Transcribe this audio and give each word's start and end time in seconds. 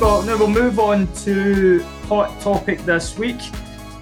Now 0.03 0.37
we'll 0.37 0.49
move 0.49 0.79
on 0.79 1.07
to 1.23 1.81
hot 2.09 2.41
topic 2.41 2.79
this 2.79 3.17
week, 3.17 3.41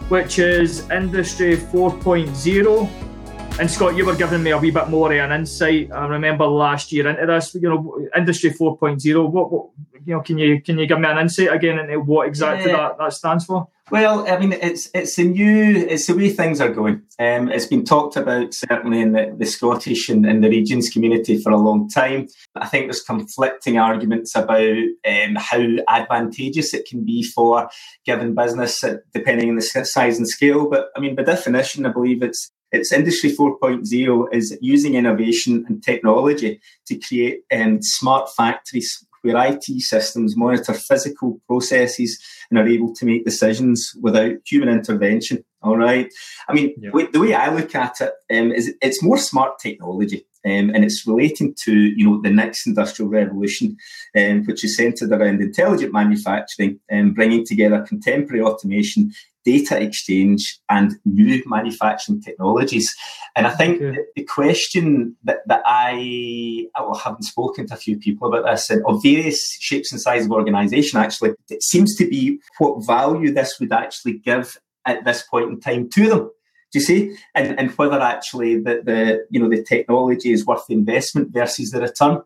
which 0.10 0.40
is 0.40 0.90
Industry 0.90 1.56
4.0. 1.56 3.11
And 3.60 3.70
Scott, 3.70 3.96
you 3.96 4.06
were 4.06 4.16
giving 4.16 4.42
me 4.42 4.52
a 4.52 4.58
wee 4.58 4.72
bit 4.72 4.90
more 4.90 5.12
of 5.12 5.20
an 5.20 5.32
insight. 5.32 5.92
I 5.92 6.08
remember 6.08 6.48
last 6.48 6.92
year 6.92 7.08
into 7.08 7.26
this, 7.26 7.54
you 7.54 7.70
know, 7.70 8.08
Industry 8.16 8.52
4.0. 8.52 9.30
What, 9.30 9.52
what 9.52 9.70
you 10.06 10.16
know, 10.16 10.22
can 10.22 10.38
you 10.38 10.62
can 10.62 10.80
you 10.80 10.88
give 10.88 11.00
me 11.00 11.08
an 11.08 11.20
insight 11.20 11.54
again 11.54 11.78
into 11.78 12.00
what 12.00 12.28
exactly 12.28 12.72
yeah. 12.72 12.78
that, 12.78 12.98
that 12.98 13.14
stands 13.14 13.46
for? 13.46 13.68
Well, 13.92 14.26
I 14.26 14.40
mean, 14.40 14.54
it's 14.54 14.90
it's 14.94 15.18
the 15.18 15.26
new, 15.26 15.76
it's 15.76 16.08
the 16.08 16.16
way 16.16 16.30
things 16.30 16.62
are 16.62 16.72
going. 16.72 17.02
Um, 17.20 17.50
it's 17.50 17.66
been 17.66 17.84
talked 17.84 18.16
about 18.16 18.54
certainly 18.54 19.02
in 19.02 19.12
the, 19.12 19.36
the 19.38 19.46
Scottish 19.46 20.08
and, 20.08 20.26
and, 20.26 20.42
the 20.42 20.50
regions 20.50 20.90
community 20.90 21.38
for 21.38 21.52
a 21.52 21.58
long 21.58 21.90
time. 21.90 22.30
I 22.56 22.68
think 22.68 22.86
there's 22.86 23.04
conflicting 23.04 23.78
arguments 23.78 24.34
about 24.34 24.78
um, 25.06 25.36
how 25.36 25.66
advantageous 25.90 26.74
it 26.74 26.88
can 26.88 27.04
be 27.04 27.22
for 27.22 27.70
given 28.06 28.34
business, 28.34 28.82
depending 29.14 29.50
on 29.50 29.56
the 29.58 29.62
size 29.62 30.18
and 30.18 30.28
scale. 30.28 30.70
But 30.70 30.88
I 30.96 31.02
mean, 31.02 31.14
by 31.14 31.24
definition, 31.24 31.86
I 31.86 31.92
believe 31.92 32.24
it's 32.24 32.50
it's 32.72 32.92
Industry 32.92 33.32
4.0 33.32 34.34
is 34.34 34.58
using 34.62 34.96
innovation 34.96 35.66
and 35.68 35.84
technology 35.84 36.62
to 36.88 37.00
create 37.00 37.42
um, 37.52 37.80
smart 37.82 38.30
factories 38.36 39.06
where 39.22 39.38
IT 39.48 39.64
systems 39.82 40.36
monitor 40.36 40.74
physical 40.74 41.40
processes 41.48 42.20
and 42.50 42.60
are 42.60 42.68
able 42.68 42.94
to 42.96 43.06
make 43.06 43.24
decisions 43.26 43.94
without 44.02 44.34
human 44.46 44.70
intervention. 44.70 45.44
All 45.62 45.78
right. 45.78 46.12
I 46.48 46.54
mean, 46.54 46.74
yeah. 46.78 46.90
the 47.12 47.20
way 47.20 47.34
I 47.34 47.54
look 47.54 47.76
at 47.76 48.02
it 48.02 48.14
um, 48.36 48.52
is 48.52 48.74
it's 48.82 49.04
more 49.04 49.18
smart 49.18 49.60
technology. 49.60 50.26
Um, 50.46 50.72
and 50.72 50.84
it's 50.84 51.06
relating 51.06 51.56
to 51.66 51.74
you 51.74 52.10
know 52.10 52.22
the 52.22 52.32
next 52.32 52.66
industrial 52.66 53.10
revolution, 53.10 53.78
um, 54.18 54.44
which 54.46 54.64
is 54.64 54.76
centered 54.76 55.12
around 55.12 55.42
intelligent 55.42 55.94
manufacturing 55.94 56.80
and 56.90 57.14
bringing 57.14 57.46
together 57.46 57.86
contemporary 57.88 58.42
automation 58.42 59.12
data 59.44 59.82
exchange 59.82 60.60
and 60.70 60.94
new 61.06 61.42
manufacturing 61.46 62.22
technologies. 62.22 62.94
And 63.36 63.48
I 63.48 63.52
think 63.52 63.82
okay. 63.82 64.00
the 64.16 64.24
question 64.24 65.16
that, 65.24 65.40
that 65.48 65.64
I, 65.66 66.68
I 66.76 66.82
well, 66.82 66.96
haven't 66.96 67.24
spoken 67.24 67.68
to 67.68 67.74
a 67.74 67.78
few 67.78 67.98
people 67.98 68.28
about 68.28 68.50
this, 68.50 68.70
and 68.70 68.84
of 68.86 69.02
various 69.02 69.58
shapes 69.60 69.92
and 69.92 70.02
sizes 70.02 70.26
of 70.26 70.32
organisation, 70.32 71.00
actually, 71.00 71.32
it 71.50 71.64
seems 71.64 71.96
to 71.98 72.08
be 72.08 72.40
what 72.58 72.86
value 72.86 73.32
this 73.32 73.60
would 73.60 73.74
actually 73.74 74.20
give 74.20 74.58
at 74.86 75.06
this 75.06 75.24
point 75.24 75.50
in 75.50 75.60
time 75.60 75.90
to 75.90 76.10
them. 76.10 76.32
Do 76.72 76.80
you 76.80 76.86
see? 76.86 77.18
And, 77.36 77.60
and 77.60 77.72
whether 77.72 78.00
actually 78.00 78.56
the, 78.58 78.82
the 78.84 79.26
you 79.30 79.40
know 79.40 79.50
the 79.50 79.64
technology 79.64 80.32
is 80.32 80.46
worth 80.46 80.68
the 80.68 80.74
investment 80.74 81.32
versus 81.32 81.72
the 81.72 81.82
return. 81.82 82.22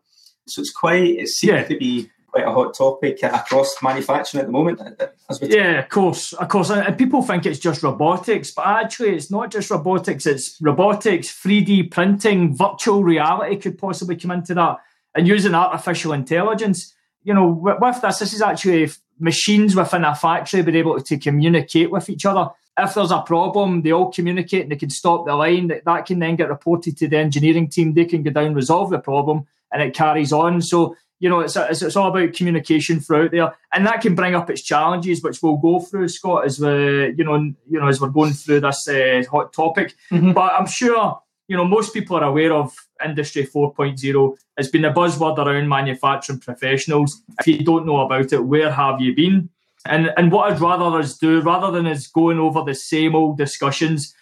So 0.46 0.60
it's 0.60 0.72
quite 0.72 1.02
it 1.02 1.28
seems 1.28 1.52
yeah. 1.52 1.64
to 1.64 1.76
be 1.76 2.10
quite 2.36 2.46
a 2.46 2.52
hot 2.52 2.74
topic 2.74 3.22
across 3.22 3.74
manufacturing 3.82 4.40
at 4.42 4.46
the 4.46 4.52
moment. 4.52 4.80
Uh, 4.80 5.06
uh, 5.28 5.36
yeah, 5.42 5.80
of 5.80 5.88
course, 5.88 6.32
of 6.34 6.48
course. 6.48 6.70
And 6.70 6.96
people 6.98 7.22
think 7.22 7.46
it's 7.46 7.58
just 7.58 7.82
robotics, 7.82 8.50
but 8.52 8.66
actually, 8.66 9.16
it's 9.16 9.30
not 9.30 9.50
just 9.50 9.70
robotics. 9.70 10.26
It's 10.26 10.56
robotics, 10.60 11.28
3D 11.28 11.90
printing, 11.90 12.56
virtual 12.56 13.02
reality 13.02 13.56
could 13.56 13.78
possibly 13.78 14.16
come 14.16 14.30
into 14.30 14.54
that, 14.54 14.78
and 15.14 15.26
using 15.26 15.54
artificial 15.54 16.12
intelligence. 16.12 16.94
You 17.24 17.34
know, 17.34 17.48
with 17.48 18.00
this, 18.02 18.18
this 18.18 18.32
is 18.32 18.42
actually 18.42 18.90
machines 19.18 19.74
within 19.74 20.04
a 20.04 20.14
factory 20.14 20.62
being 20.62 20.76
able 20.76 21.00
to 21.00 21.18
communicate 21.18 21.90
with 21.90 22.08
each 22.08 22.26
other. 22.26 22.50
If 22.78 22.94
there's 22.94 23.10
a 23.10 23.22
problem, 23.22 23.82
they 23.82 23.92
all 23.92 24.12
communicate 24.12 24.62
and 24.62 24.72
they 24.72 24.76
can 24.76 24.90
stop 24.90 25.24
the 25.24 25.34
line. 25.34 25.72
That 25.84 26.06
can 26.06 26.18
then 26.18 26.36
get 26.36 26.50
reported 26.50 26.96
to 26.98 27.08
the 27.08 27.16
engineering 27.16 27.68
team. 27.68 27.94
They 27.94 28.04
can 28.04 28.22
go 28.22 28.30
down, 28.30 28.54
resolve 28.54 28.90
the 28.90 28.98
problem, 28.98 29.46
and 29.72 29.82
it 29.82 29.94
carries 29.94 30.32
on. 30.32 30.60
So 30.60 30.94
you 31.18 31.30
know, 31.30 31.40
it's, 31.40 31.56
it's, 31.56 31.82
it's 31.82 31.96
all 31.96 32.08
about 32.08 32.34
communication 32.34 33.00
throughout 33.00 33.30
there, 33.30 33.54
and 33.72 33.86
that 33.86 34.02
can 34.02 34.14
bring 34.14 34.34
up 34.34 34.50
its 34.50 34.60
challenges, 34.60 35.22
which 35.22 35.42
we'll 35.42 35.56
go 35.56 35.80
through, 35.80 36.08
Scott, 36.08 36.44
as 36.44 36.60
we 36.60 37.14
you 37.16 37.24
know 37.24 37.36
you 37.36 37.80
know 37.80 37.88
as 37.88 38.00
we're 38.00 38.08
going 38.08 38.32
through 38.32 38.60
this 38.60 38.86
uh, 38.88 39.22
hot 39.30 39.52
topic. 39.52 39.94
Mm-hmm. 40.10 40.32
But 40.32 40.52
I'm 40.52 40.66
sure 40.66 41.20
you 41.48 41.56
know 41.56 41.64
most 41.64 41.94
people 41.94 42.16
are 42.16 42.24
aware 42.24 42.52
of 42.52 42.74
Industry 43.02 43.46
4.0. 43.46 44.36
It's 44.58 44.68
been 44.68 44.84
a 44.84 44.92
buzzword 44.92 45.38
around 45.38 45.68
manufacturing 45.68 46.40
professionals. 46.40 47.22
If 47.40 47.46
you 47.46 47.64
don't 47.64 47.86
know 47.86 48.00
about 48.00 48.32
it, 48.32 48.44
where 48.44 48.70
have 48.70 49.00
you 49.00 49.14
been? 49.14 49.48
And 49.88 50.10
and 50.16 50.32
what 50.32 50.52
I'd 50.52 50.60
rather 50.60 50.98
us 50.98 51.16
do, 51.16 51.40
rather 51.40 51.70
than 51.70 51.86
us 51.86 52.06
going 52.06 52.38
over 52.38 52.62
the 52.62 52.74
same 52.74 53.14
old 53.14 53.38
discussions, 53.38 54.14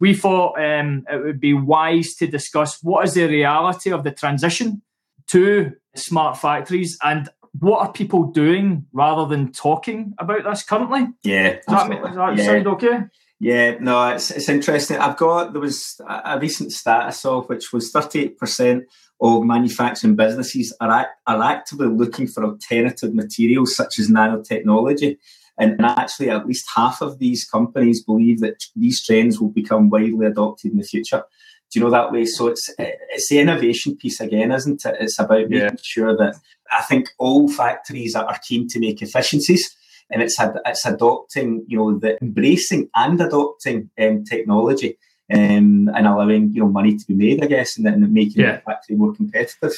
we 0.00 0.14
thought 0.14 0.58
um, 0.58 1.04
it 1.10 1.22
would 1.22 1.40
be 1.40 1.54
wise 1.54 2.14
to 2.14 2.26
discuss 2.26 2.82
what 2.82 3.04
is 3.04 3.14
the 3.14 3.26
reality 3.26 3.92
of 3.92 4.04
the 4.04 4.10
transition 4.10 4.82
to 5.28 5.72
smart 5.94 6.38
factories 6.38 6.98
and 7.02 7.28
what 7.58 7.80
are 7.80 7.92
people 7.92 8.24
doing 8.24 8.86
rather 8.92 9.26
than 9.26 9.52
talking 9.52 10.14
about 10.18 10.44
this 10.44 10.62
currently? 10.62 11.06
Yeah. 11.22 11.54
Does 11.54 11.64
that, 11.66 11.90
does 11.90 12.16
that 12.16 12.36
yeah. 12.38 12.44
sound 12.44 12.66
okay? 12.66 12.98
Yeah, 13.42 13.78
no, 13.80 14.10
it's, 14.10 14.30
it's 14.30 14.48
interesting. 14.48 14.98
I've 14.98 15.16
got, 15.16 15.52
there 15.52 15.60
was 15.60 16.00
a 16.08 16.38
recent 16.38 16.70
stat 16.70 17.06
I 17.06 17.10
saw, 17.10 17.42
which 17.42 17.72
was 17.72 17.92
38% 17.92 18.82
of 19.20 19.42
manufacturing 19.42 20.14
businesses 20.14 20.72
are, 20.80 21.08
are 21.26 21.42
actively 21.42 21.88
looking 21.88 22.28
for 22.28 22.44
alternative 22.44 23.12
materials 23.12 23.74
such 23.74 23.98
as 23.98 24.08
nanotechnology. 24.08 25.18
And, 25.58 25.72
and 25.72 25.86
actually, 25.86 26.30
at 26.30 26.46
least 26.46 26.70
half 26.72 27.02
of 27.02 27.18
these 27.18 27.44
companies 27.44 28.04
believe 28.04 28.38
that 28.42 28.62
these 28.76 29.04
trends 29.04 29.40
will 29.40 29.50
become 29.50 29.90
widely 29.90 30.24
adopted 30.24 30.70
in 30.70 30.78
the 30.78 30.84
future 30.84 31.24
do 31.72 31.78
you 31.78 31.84
know 31.86 31.90
that 31.90 32.12
way? 32.12 32.26
So 32.26 32.48
it's 32.48 32.70
it's 32.78 33.30
the 33.30 33.40
innovation 33.40 33.96
piece 33.96 34.20
again, 34.20 34.52
isn't 34.52 34.84
it? 34.84 34.96
It's 35.00 35.18
about 35.18 35.48
making 35.48 35.68
yeah. 35.68 35.82
sure 35.82 36.14
that 36.18 36.36
I 36.70 36.82
think 36.82 37.08
all 37.18 37.48
factories 37.48 38.14
are 38.14 38.38
keen 38.46 38.68
to 38.68 38.78
make 38.78 39.00
efficiencies, 39.00 39.74
and 40.10 40.22
it's 40.22 40.36
it's 40.40 40.86
adopting, 40.86 41.64
you 41.68 41.78
know, 41.78 41.98
the 41.98 42.18
embracing 42.22 42.88
and 42.94 43.20
adopting 43.20 43.90
um, 44.00 44.24
technology 44.24 44.98
um, 45.32 45.90
and 45.94 46.06
allowing 46.06 46.52
you 46.52 46.62
know 46.62 46.68
money 46.68 46.96
to 46.96 47.06
be 47.06 47.14
made, 47.14 47.42
I 47.42 47.46
guess, 47.46 47.76
and 47.76 47.86
then 47.86 48.12
making 48.12 48.42
yeah. 48.42 48.56
the 48.56 48.62
factory 48.62 48.96
more 48.96 49.14
competitive. 49.14 49.72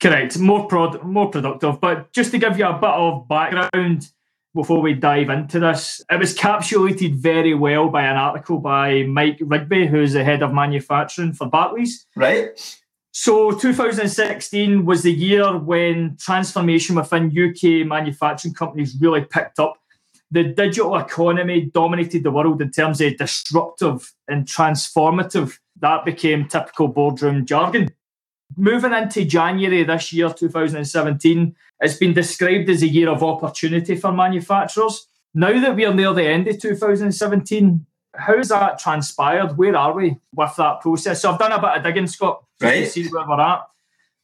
Correct, 0.00 0.38
more 0.38 0.66
prod, 0.66 1.02
more 1.04 1.30
productive. 1.30 1.80
But 1.80 2.12
just 2.12 2.30
to 2.32 2.38
give 2.38 2.58
you 2.58 2.66
a 2.66 2.78
bit 2.78 2.90
of 2.90 3.26
background 3.28 4.10
before 4.56 4.80
we 4.80 4.94
dive 4.94 5.28
into 5.28 5.60
this. 5.60 6.02
It 6.10 6.18
was 6.18 6.34
capsulated 6.34 7.14
very 7.14 7.54
well 7.54 7.88
by 7.88 8.04
an 8.04 8.16
article 8.16 8.58
by 8.58 9.02
Mike 9.02 9.38
Rigby, 9.40 9.86
who's 9.86 10.14
the 10.14 10.24
head 10.24 10.42
of 10.42 10.52
manufacturing 10.52 11.34
for 11.34 11.46
Barclays. 11.46 12.06
Right. 12.16 12.58
So 13.18 13.50
2016 13.50 14.84
was 14.84 15.02
the 15.02 15.10
year 15.10 15.56
when 15.56 16.18
transformation 16.20 16.96
within 16.96 17.32
UK 17.32 17.86
manufacturing 17.86 18.52
companies 18.52 18.94
really 19.00 19.22
picked 19.24 19.58
up. 19.58 19.78
The 20.30 20.44
digital 20.44 20.98
economy 20.98 21.70
dominated 21.72 22.24
the 22.24 22.30
world 22.30 22.60
in 22.60 22.70
terms 22.70 23.00
of 23.00 23.16
disruptive 23.16 24.12
and 24.28 24.44
transformative. 24.44 25.58
That 25.80 26.04
became 26.04 26.46
typical 26.46 26.88
boardroom 26.88 27.46
jargon. 27.46 27.88
Moving 28.54 28.92
into 28.92 29.24
January 29.24 29.82
this 29.82 30.12
year, 30.12 30.28
2017, 30.28 31.56
it's 31.80 31.96
been 31.96 32.12
described 32.12 32.68
as 32.68 32.82
a 32.82 32.86
year 32.86 33.08
of 33.08 33.22
opportunity 33.22 33.96
for 33.96 34.12
manufacturers. 34.12 35.08
Now 35.32 35.58
that 35.58 35.74
we're 35.74 35.94
near 35.94 36.12
the 36.12 36.28
end 36.28 36.48
of 36.48 36.60
2017, 36.60 37.86
how 38.18 38.36
has 38.36 38.48
that 38.48 38.78
transpired? 38.78 39.56
Where 39.56 39.76
are 39.76 39.92
we 39.92 40.16
with 40.34 40.54
that 40.56 40.80
process? 40.80 41.22
So 41.22 41.32
I've 41.32 41.38
done 41.38 41.52
a 41.52 41.60
bit 41.60 41.76
of 41.76 41.82
digging, 41.82 42.06
Scott, 42.06 42.44
right. 42.60 42.84
to 42.84 42.90
see 42.90 43.08
where 43.08 43.26
we're 43.26 43.40
at. 43.40 43.66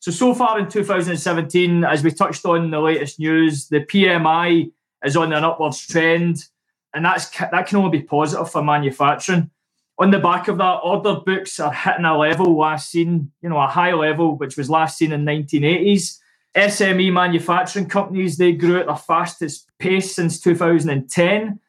So, 0.01 0.11
so 0.11 0.35
far 0.35 0.59
in 0.59 0.69
2017, 0.69 1.85
as 1.85 2.03
we 2.03 2.11
touched 2.11 2.45
on 2.45 2.65
in 2.65 2.71
the 2.71 2.81
latest 2.81 3.21
news, 3.21 3.69
the 3.69 3.81
PMI 3.81 4.73
is 5.05 5.17
on 5.17 5.33
an 5.33 5.45
upwards 5.45 5.87
trend, 5.87 6.45
and 6.93 7.05
that's 7.05 7.31
that 7.39 7.67
can 7.67 7.79
only 7.79 7.99
be 7.99 8.05
positive 8.05 8.51
for 8.51 8.63
manufacturing 8.63 9.51
on 9.99 10.11
the 10.11 10.19
back 10.19 10.49
of 10.49 10.59
that, 10.59 10.81
order 10.83 11.21
books 11.21 11.61
are 11.61 11.73
hitting 11.73 12.05
a 12.05 12.17
level 12.19 12.57
last 12.57 12.91
seen, 12.91 13.31
you 13.41 13.49
know, 13.49 13.61
a 13.61 13.69
high 13.69 13.93
level, 13.93 14.37
which 14.37 14.57
was 14.57 14.71
last 14.71 14.99
seen 14.99 15.13
in 15.13 15.25
1980s. 15.25 16.19
SME 16.57 17.13
manufacturing 17.13 17.89
companies, 17.89 18.37
they 18.37 18.53
grew 18.53 18.81
at 18.81 18.87
their 18.87 18.97
fastest 18.97 19.71
pace 19.79 20.15
since 20.15 20.41
2010. 20.41 21.61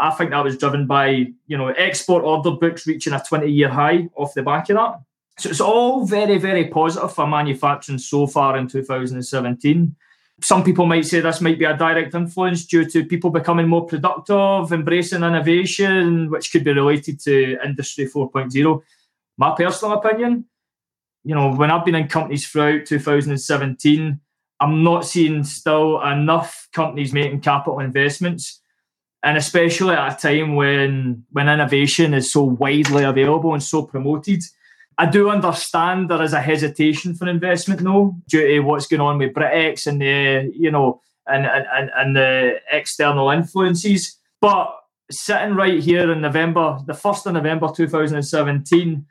I 0.00 0.10
think 0.10 0.30
that 0.30 0.42
was 0.42 0.56
driven 0.56 0.86
by, 0.86 1.32
you 1.46 1.58
know, 1.58 1.68
export 1.68 2.24
order 2.24 2.52
books 2.52 2.86
reaching 2.86 3.12
a 3.12 3.18
20-year 3.18 3.68
high 3.68 4.08
off 4.16 4.34
the 4.34 4.42
back 4.42 4.70
of 4.70 4.76
that. 4.76 5.00
So 5.38 5.50
it's 5.50 5.60
all 5.60 6.06
very, 6.06 6.38
very 6.38 6.68
positive 6.68 7.12
for 7.14 7.26
manufacturing 7.26 7.98
so 7.98 8.26
far 8.26 8.56
in 8.56 8.68
2017. 8.68 9.94
some 10.42 10.64
people 10.64 10.86
might 10.86 11.04
say 11.04 11.20
this 11.20 11.40
might 11.40 11.58
be 11.58 11.64
a 11.64 11.76
direct 11.76 12.14
influence 12.14 12.64
due 12.64 12.84
to 12.86 13.04
people 13.04 13.30
becoming 13.30 13.68
more 13.68 13.86
productive, 13.86 14.72
embracing 14.72 15.22
innovation, 15.22 16.30
which 16.30 16.50
could 16.50 16.64
be 16.64 16.72
related 16.72 17.20
to 17.20 17.58
Industry 17.64 18.06
4.0. 18.06 18.82
My 19.36 19.54
personal 19.54 19.98
opinion, 19.98 20.46
you 21.24 21.34
know, 21.34 21.52
when 21.52 21.70
I've 21.70 21.84
been 21.84 21.94
in 21.94 22.08
companies 22.08 22.48
throughout 22.48 22.86
2017, 22.86 24.20
I'm 24.60 24.84
not 24.84 25.04
seeing 25.04 25.44
still 25.44 26.00
enough 26.02 26.68
companies 26.72 27.12
making 27.12 27.40
capital 27.40 27.80
investments. 27.80 28.60
And 29.22 29.36
especially 29.36 29.94
at 29.94 30.14
a 30.14 30.28
time 30.28 30.54
when 30.54 31.24
when 31.30 31.48
innovation 31.48 32.14
is 32.14 32.32
so 32.32 32.42
widely 32.42 33.04
available 33.04 33.52
and 33.52 33.62
so 33.62 33.82
promoted. 33.82 34.42
I 34.98 35.06
do 35.06 35.30
understand 35.30 36.10
there 36.10 36.22
is 36.22 36.34
a 36.34 36.40
hesitation 36.40 37.14
for 37.14 37.28
investment 37.28 37.80
though, 37.80 38.16
due 38.28 38.46
to 38.46 38.60
what's 38.60 38.86
going 38.86 39.00
on 39.00 39.18
with 39.18 39.32
Brexit 39.32 39.86
and 39.86 40.00
the, 40.00 40.52
you 40.54 40.70
know, 40.70 41.00
and, 41.26 41.46
and, 41.46 41.90
and 41.96 42.16
the 42.16 42.60
external 42.70 43.30
influences. 43.30 44.18
But 44.40 44.74
sitting 45.10 45.54
right 45.54 45.82
here 45.82 46.10
in 46.12 46.20
November, 46.20 46.80
the 46.86 46.92
1st 46.92 47.26
of 47.26 47.32
November 47.34 47.68
2017, 47.74 49.06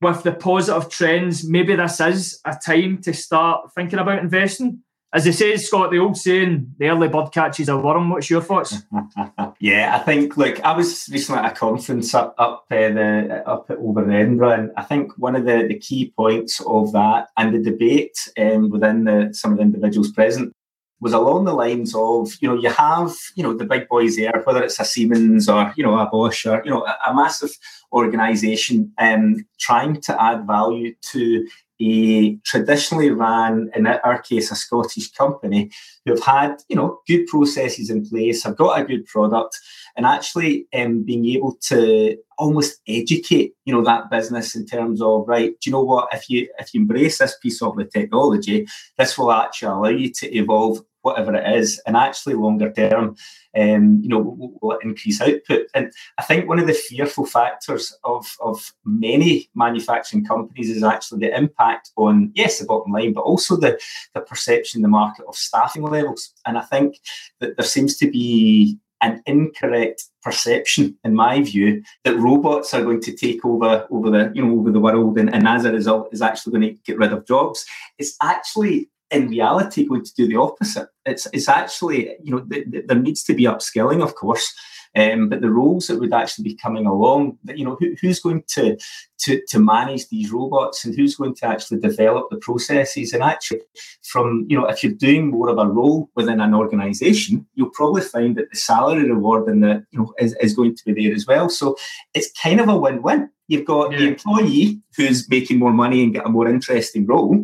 with 0.00 0.22
the 0.22 0.32
positive 0.32 0.90
trends, 0.90 1.48
maybe 1.48 1.76
this 1.76 2.00
is 2.00 2.40
a 2.44 2.56
time 2.64 3.00
to 3.02 3.12
start 3.12 3.72
thinking 3.74 3.98
about 3.98 4.20
investing. 4.20 4.82
As 5.12 5.24
they 5.24 5.32
say, 5.32 5.56
Scott, 5.56 5.90
the 5.90 5.98
old 5.98 6.16
saying, 6.16 6.74
the 6.78 6.88
early 6.88 7.08
bird 7.08 7.32
catches 7.32 7.68
a 7.68 7.76
worm. 7.76 8.10
What's 8.10 8.30
your 8.30 8.40
thoughts? 8.40 8.80
yeah, 9.58 9.96
I 9.96 9.98
think, 10.04 10.36
look, 10.36 10.64
I 10.64 10.72
was 10.72 11.08
recently 11.10 11.40
at 11.42 11.52
a 11.52 11.54
conference 11.54 12.14
up 12.14 12.34
up, 12.38 12.66
uh, 12.70 12.76
the, 12.76 13.42
up 13.44 13.68
over 13.72 14.04
in 14.04 14.12
Edinburgh, 14.12 14.52
and 14.52 14.70
I 14.76 14.82
think 14.82 15.12
one 15.18 15.34
of 15.34 15.46
the, 15.46 15.66
the 15.66 15.78
key 15.78 16.12
points 16.16 16.60
of 16.64 16.92
that 16.92 17.28
and 17.36 17.52
the 17.52 17.70
debate 17.70 18.16
um, 18.38 18.70
within 18.70 19.02
the, 19.02 19.30
some 19.32 19.50
of 19.50 19.58
the 19.58 19.64
individuals 19.64 20.12
present 20.12 20.54
was 21.00 21.12
along 21.12 21.44
the 21.44 21.54
lines 21.54 21.92
of, 21.94 22.30
you 22.40 22.48
know, 22.48 22.54
you 22.54 22.70
have, 22.70 23.12
you 23.34 23.42
know, 23.42 23.54
the 23.54 23.64
big 23.64 23.88
boys 23.88 24.16
there, 24.16 24.42
whether 24.44 24.62
it's 24.62 24.78
a 24.78 24.84
Siemens 24.84 25.48
or, 25.48 25.72
you 25.76 25.82
know, 25.82 25.98
a 25.98 26.06
Bosch 26.06 26.46
or, 26.46 26.62
you 26.64 26.70
know, 26.70 26.86
a, 26.86 27.10
a 27.10 27.14
massive 27.14 27.50
organisation 27.92 28.92
um, 28.98 29.44
trying 29.58 30.00
to 30.02 30.22
add 30.22 30.46
value 30.46 30.94
to 31.10 31.48
a 31.80 32.36
traditionally 32.44 33.10
ran, 33.10 33.70
in 33.74 33.86
our 33.86 34.20
case, 34.22 34.50
a 34.50 34.56
Scottish 34.56 35.10
company 35.12 35.70
who 36.04 36.12
have 36.12 36.24
had, 36.24 36.56
you 36.68 36.76
know, 36.76 37.00
good 37.06 37.26
processes 37.26 37.90
in 37.90 38.08
place, 38.08 38.44
have 38.44 38.56
got 38.56 38.80
a 38.80 38.84
good 38.84 39.06
product, 39.06 39.58
and 39.96 40.06
actually 40.06 40.66
um, 40.74 41.02
being 41.02 41.26
able 41.26 41.56
to 41.68 42.16
almost 42.38 42.80
educate, 42.88 43.54
you 43.64 43.72
know, 43.72 43.84
that 43.84 44.10
business 44.10 44.54
in 44.54 44.66
terms 44.66 45.02
of 45.02 45.26
right. 45.26 45.52
Do 45.60 45.70
you 45.70 45.72
know 45.72 45.84
what? 45.84 46.08
If 46.12 46.28
you 46.30 46.48
if 46.58 46.72
you 46.74 46.82
embrace 46.82 47.18
this 47.18 47.36
piece 47.42 47.62
of 47.62 47.76
the 47.76 47.84
technology, 47.84 48.66
this 48.98 49.16
will 49.16 49.32
actually 49.32 49.68
allow 49.68 49.88
you 49.88 50.10
to 50.10 50.36
evolve 50.36 50.80
whatever 51.02 51.34
it 51.34 51.58
is, 51.58 51.80
and 51.86 51.96
actually 51.96 52.34
longer 52.34 52.72
term, 52.72 53.16
um, 53.56 54.00
you 54.02 54.08
know, 54.08 54.18
will, 54.18 54.58
will 54.60 54.78
increase 54.78 55.20
output. 55.20 55.66
And 55.74 55.92
I 56.18 56.22
think 56.22 56.48
one 56.48 56.58
of 56.58 56.66
the 56.66 56.74
fearful 56.74 57.26
factors 57.26 57.96
of 58.04 58.26
of 58.40 58.72
many 58.84 59.50
manufacturing 59.54 60.24
companies 60.24 60.70
is 60.70 60.82
actually 60.82 61.20
the 61.20 61.36
impact 61.36 61.90
on 61.96 62.32
yes 62.34 62.58
the 62.58 62.66
bottom 62.66 62.92
line, 62.92 63.12
but 63.12 63.22
also 63.22 63.56
the 63.56 63.78
the 64.14 64.20
perception 64.20 64.78
in 64.78 64.82
the 64.82 64.88
market 64.88 65.24
of 65.26 65.36
staffing 65.36 65.82
levels. 65.82 66.32
And 66.46 66.58
I 66.58 66.62
think 66.62 66.98
that 67.40 67.56
there 67.56 67.66
seems 67.66 67.96
to 67.98 68.10
be 68.10 68.78
an 69.02 69.22
incorrect 69.26 70.04
perception, 70.22 70.96
in 71.04 71.14
my 71.14 71.40
view, 71.42 71.82
that 72.04 72.18
robots 72.18 72.74
are 72.74 72.82
going 72.82 73.00
to 73.00 73.16
take 73.16 73.44
over 73.44 73.86
over 73.90 74.10
the 74.10 74.32
you 74.34 74.44
know 74.44 74.58
over 74.58 74.70
the 74.70 74.80
world, 74.80 75.18
and, 75.18 75.32
and 75.34 75.48
as 75.48 75.64
a 75.64 75.72
result, 75.72 76.08
is 76.12 76.22
actually 76.22 76.52
going 76.52 76.74
to 76.74 76.82
get 76.82 76.98
rid 76.98 77.12
of 77.12 77.26
jobs. 77.26 77.64
It's 77.98 78.16
actually 78.22 78.90
in 79.10 79.28
reality 79.28 79.86
going 79.86 80.04
to 80.04 80.14
do 80.14 80.26
the 80.26 80.36
opposite. 80.36 80.88
It's 81.06 81.26
it's 81.32 81.48
actually 81.48 82.16
you 82.22 82.32
know 82.32 82.40
th- 82.40 82.70
th- 82.70 82.86
there 82.86 82.98
needs 82.98 83.22
to 83.24 83.34
be 83.34 83.44
upskilling, 83.44 84.02
of 84.02 84.14
course, 84.14 84.54
um, 84.96 85.28
but 85.28 85.40
the 85.40 85.50
roles 85.50 85.86
that 85.86 86.00
would 86.00 86.12
actually 86.12 86.44
be 86.44 86.56
coming 86.56 86.86
along, 86.86 87.38
you 87.54 87.64
know, 87.64 87.76
who, 87.78 87.94
who's 88.00 88.18
going 88.18 88.42
to, 88.54 88.76
to 89.20 89.40
to 89.48 89.58
manage 89.58 90.08
these 90.08 90.32
robots 90.32 90.84
and 90.84 90.94
who's 90.94 91.14
going 91.14 91.34
to 91.36 91.46
actually 91.46 91.78
develop 91.78 92.28
the 92.30 92.38
processes? 92.38 93.12
And 93.12 93.22
actually, 93.22 93.60
from 94.02 94.46
you 94.48 94.58
know, 94.58 94.66
if 94.66 94.82
you're 94.82 94.92
doing 94.92 95.30
more 95.30 95.48
of 95.48 95.58
a 95.58 95.66
role 95.66 96.10
within 96.16 96.40
an 96.40 96.54
organisation, 96.54 97.46
you'll 97.54 97.70
probably 97.70 98.02
find 98.02 98.36
that 98.36 98.50
the 98.50 98.58
salary 98.58 99.08
reward 99.08 99.48
and 99.48 99.62
the 99.62 99.84
you 99.90 100.00
know 100.00 100.12
is, 100.18 100.34
is 100.40 100.54
going 100.54 100.74
to 100.74 100.92
be 100.92 101.06
there 101.06 101.14
as 101.14 101.26
well. 101.26 101.48
So 101.48 101.76
it's 102.14 102.32
kind 102.32 102.60
of 102.60 102.68
a 102.68 102.76
win-win. 102.76 103.30
You've 103.50 103.64
got 103.64 103.90
yeah. 103.90 103.98
the 103.98 104.06
employee 104.06 104.80
who's 104.96 105.28
making 105.28 105.58
more 105.58 105.72
money 105.72 106.04
and 106.04 106.14
get 106.14 106.24
a 106.24 106.28
more 106.28 106.48
interesting 106.48 107.04
role, 107.04 107.34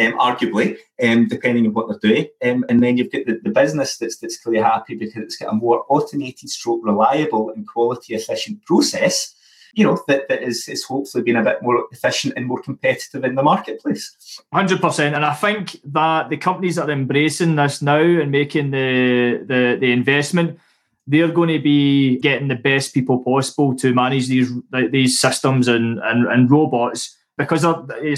um, 0.00 0.18
arguably, 0.18 0.76
um, 1.00 1.28
depending 1.28 1.68
on 1.68 1.72
what 1.72 1.86
they're 1.86 2.10
doing. 2.10 2.26
Um, 2.44 2.64
and 2.68 2.82
then 2.82 2.96
you've 2.96 3.12
got 3.12 3.26
the, 3.26 3.38
the, 3.44 3.50
business 3.50 3.96
that's, 3.96 4.16
that's 4.16 4.38
clearly 4.38 4.60
happy 4.60 4.96
because 4.96 5.22
it's 5.22 5.36
got 5.36 5.52
a 5.52 5.54
more 5.54 5.84
automated, 5.88 6.50
stroke, 6.50 6.80
reliable 6.82 7.50
and 7.50 7.68
quality 7.68 8.16
efficient 8.16 8.64
process, 8.64 9.36
you 9.72 9.84
know, 9.84 10.02
that, 10.08 10.28
that 10.28 10.42
is, 10.42 10.66
is 10.66 10.82
hopefully 10.82 11.22
being 11.22 11.36
a 11.36 11.44
bit 11.44 11.62
more 11.62 11.84
efficient 11.92 12.34
and 12.36 12.46
more 12.46 12.60
competitive 12.60 13.22
in 13.22 13.36
the 13.36 13.42
marketplace. 13.44 14.42
100%. 14.52 15.14
And 15.14 15.24
I 15.24 15.32
think 15.32 15.80
that 15.84 16.28
the 16.28 16.38
companies 16.38 16.74
that 16.74 16.88
are 16.88 16.92
embracing 16.92 17.54
this 17.54 17.82
now 17.82 18.02
and 18.02 18.32
making 18.32 18.72
the, 18.72 19.44
the, 19.46 19.76
the 19.78 19.92
investment– 19.92 20.58
they're 21.06 21.32
going 21.32 21.48
to 21.48 21.58
be 21.58 22.18
getting 22.20 22.48
the 22.48 22.54
best 22.54 22.94
people 22.94 23.22
possible 23.22 23.74
to 23.76 23.94
manage 23.94 24.28
these 24.28 24.52
these 24.90 25.20
systems 25.20 25.68
and 25.68 25.98
and, 26.00 26.26
and 26.26 26.50
robots 26.50 27.16
because 27.38 27.62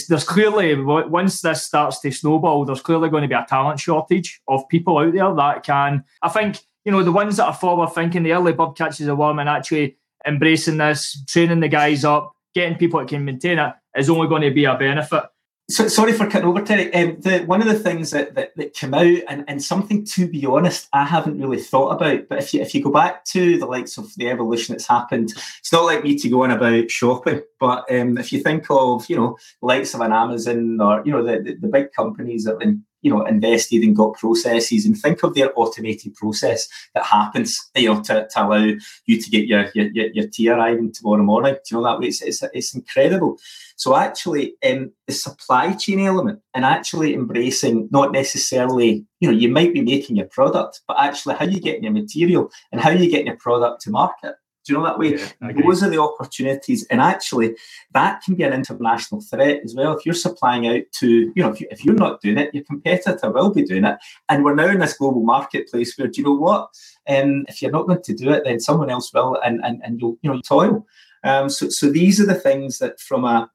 there's 0.08 0.24
clearly 0.24 0.74
once 0.74 1.40
this 1.40 1.64
starts 1.64 2.00
to 2.00 2.10
snowball, 2.10 2.64
there's 2.64 2.82
clearly 2.82 3.08
going 3.08 3.22
to 3.22 3.28
be 3.28 3.34
a 3.34 3.46
talent 3.48 3.80
shortage 3.80 4.40
of 4.48 4.68
people 4.68 4.98
out 4.98 5.12
there 5.12 5.34
that 5.34 5.62
can. 5.62 6.04
I 6.22 6.28
think 6.28 6.58
you 6.84 6.92
know 6.92 7.02
the 7.02 7.12
ones 7.12 7.36
that 7.36 7.46
are 7.46 7.54
forward 7.54 7.94
thinking, 7.94 8.22
the 8.22 8.32
early 8.32 8.52
bird 8.52 8.76
catches 8.76 9.06
a 9.06 9.14
worm, 9.14 9.38
and 9.38 9.48
actually 9.48 9.96
embracing 10.26 10.78
this, 10.78 11.22
training 11.26 11.60
the 11.60 11.68
guys 11.68 12.04
up, 12.04 12.34
getting 12.54 12.76
people 12.76 13.00
that 13.00 13.08
can 13.08 13.24
maintain 13.24 13.58
it 13.58 13.74
is 13.96 14.10
only 14.10 14.28
going 14.28 14.42
to 14.42 14.50
be 14.50 14.64
a 14.64 14.74
benefit. 14.74 15.22
So, 15.70 15.88
sorry 15.88 16.12
for 16.12 16.28
cutting 16.28 16.46
over, 16.46 16.60
Terry. 16.60 16.92
Um, 16.92 17.16
the, 17.20 17.38
one 17.46 17.62
of 17.62 17.68
the 17.68 17.78
things 17.78 18.10
that, 18.10 18.34
that, 18.34 18.54
that 18.56 18.74
came 18.74 18.92
out, 18.92 19.18
and, 19.28 19.44
and 19.48 19.62
something 19.62 20.04
to 20.06 20.28
be 20.28 20.44
honest, 20.44 20.88
I 20.92 21.06
haven't 21.06 21.40
really 21.40 21.60
thought 21.60 21.92
about. 21.92 22.28
But 22.28 22.38
if 22.38 22.52
you 22.52 22.60
if 22.60 22.74
you 22.74 22.82
go 22.82 22.90
back 22.90 23.24
to 23.26 23.56
the 23.58 23.64
likes 23.64 23.96
of 23.96 24.14
the 24.16 24.28
evolution 24.28 24.74
that's 24.74 24.86
happened, 24.86 25.32
it's 25.58 25.72
not 25.72 25.86
like 25.86 26.04
me 26.04 26.18
to 26.18 26.28
go 26.28 26.44
on 26.44 26.50
about 26.50 26.90
shopping. 26.90 27.40
But 27.58 27.90
um, 27.90 28.18
if 28.18 28.30
you 28.30 28.40
think 28.40 28.66
of 28.68 29.08
you 29.08 29.16
know 29.16 29.38
likes 29.62 29.94
of 29.94 30.02
an 30.02 30.12
Amazon 30.12 30.78
or 30.82 31.02
you 31.06 31.12
know 31.12 31.24
the, 31.24 31.40
the, 31.40 31.54
the 31.54 31.68
big 31.68 31.92
companies 31.92 32.44
that 32.44 32.52
have 32.52 32.60
been 32.60 32.84
you 33.04 33.10
know 33.10 33.24
invested 33.26 33.82
and 33.82 33.94
got 33.94 34.14
processes 34.14 34.84
and 34.84 34.98
think 34.98 35.22
of 35.22 35.34
their 35.34 35.52
automated 35.56 36.14
process 36.14 36.66
that 36.94 37.04
happens 37.04 37.56
you 37.76 37.92
know 37.92 38.02
to, 38.02 38.26
to 38.28 38.42
allow 38.42 38.72
you 39.06 39.22
to 39.22 39.30
get 39.30 39.46
your 39.46 39.70
your, 39.74 39.86
your 40.12 40.26
tea 40.28 40.48
arriving 40.48 40.92
tomorrow 40.92 41.22
morning. 41.22 41.56
You 41.70 41.76
know 41.76 41.84
that 41.84 42.00
way? 42.00 42.08
It's, 42.08 42.22
it's, 42.22 42.42
it's 42.52 42.74
incredible. 42.74 43.38
So 43.76 43.96
actually 43.96 44.54
um, 44.68 44.92
the 45.06 45.12
supply 45.12 45.72
chain 45.74 46.00
element 46.00 46.40
and 46.54 46.64
actually 46.64 47.14
embracing 47.14 47.88
not 47.90 48.12
necessarily 48.12 49.04
you 49.20 49.30
know 49.30 49.36
you 49.36 49.48
might 49.48 49.74
be 49.74 49.82
making 49.82 50.16
your 50.16 50.26
product 50.26 50.80
but 50.88 50.96
actually 50.98 51.34
how 51.34 51.44
you 51.44 51.60
getting 51.60 51.84
your 51.84 51.92
material 51.92 52.50
and 52.72 52.80
how 52.80 52.90
you 52.90 53.10
getting 53.10 53.26
your 53.26 53.36
product 53.36 53.82
to 53.82 53.90
market. 53.90 54.34
do 54.34 54.43
you 54.72 54.78
know 54.78 54.84
that 54.84 54.98
way? 54.98 55.16
Yeah, 55.16 55.52
Those 55.62 55.82
are 55.82 55.90
the 55.90 56.00
opportunities, 56.00 56.86
and 56.86 57.00
actually, 57.00 57.56
that 57.92 58.22
can 58.22 58.34
be 58.34 58.44
an 58.44 58.52
international 58.52 59.20
threat 59.20 59.60
as 59.64 59.74
well. 59.74 59.96
If 59.96 60.06
you're 60.06 60.14
supplying 60.14 60.66
out 60.66 60.82
to, 61.00 61.08
you 61.08 61.42
know, 61.42 61.50
if, 61.50 61.60
you, 61.60 61.68
if 61.70 61.84
you're 61.84 61.94
not 61.94 62.20
doing 62.20 62.38
it, 62.38 62.54
your 62.54 62.64
competitor 62.64 63.30
will 63.30 63.52
be 63.52 63.64
doing 63.64 63.84
it. 63.84 63.96
And 64.28 64.44
we're 64.44 64.54
now 64.54 64.68
in 64.68 64.80
this 64.80 64.96
global 64.96 65.22
marketplace 65.22 65.96
where, 65.96 66.08
do 66.08 66.20
you 66.20 66.26
know 66.26 66.34
what? 66.34 66.70
Um, 67.08 67.44
if 67.48 67.60
you're 67.60 67.70
not 67.70 67.86
going 67.86 68.02
to 68.02 68.14
do 68.14 68.30
it, 68.30 68.44
then 68.44 68.60
someone 68.60 68.90
else 68.90 69.12
will, 69.12 69.38
and 69.44 69.60
and 69.64 69.82
and 69.84 70.00
you'll, 70.00 70.18
you 70.22 70.32
know, 70.32 70.40
toil. 70.40 70.86
Um, 71.22 71.48
so 71.50 71.68
so 71.68 71.90
these 71.90 72.20
are 72.20 72.26
the 72.26 72.34
things 72.34 72.78
that 72.78 73.00
from 73.00 73.24
a 73.24 73.50